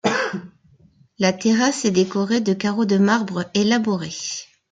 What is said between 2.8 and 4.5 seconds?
de marbre élaborés.